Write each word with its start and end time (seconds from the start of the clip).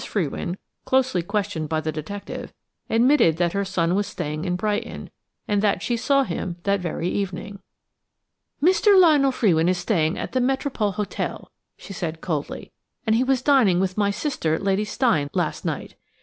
Frewin, 0.03 0.57
closely 0.83 1.21
questioned 1.21 1.69
by 1.69 1.79
the 1.79 1.91
detective, 1.91 2.51
admitted 2.89 3.37
that 3.37 3.53
her 3.53 3.63
son 3.63 3.93
was 3.93 4.07
staying 4.07 4.45
in 4.45 4.55
Brighton, 4.55 5.11
and 5.47 5.61
that 5.61 5.83
she 5.83 5.95
saw 5.95 6.23
him 6.23 6.55
that 6.63 6.79
very 6.79 7.07
evening. 7.07 7.59
"Mr. 8.63 8.99
Lionel 8.99 9.31
Frewin 9.31 9.69
is 9.69 9.77
staying 9.77 10.17
at 10.17 10.31
the 10.31 10.41
Metropole 10.41 10.93
Hotel," 10.93 11.51
she 11.77 11.93
said 11.93 12.19
coldly, 12.19 12.71
"and 13.05 13.15
he 13.15 13.23
was 13.23 13.43
dining 13.43 13.79
with 13.79 13.95
my 13.95 14.09
sister, 14.09 14.57
Lady 14.57 14.85
Steyne, 14.85 15.29
last 15.35 15.65
night. 15.65 15.93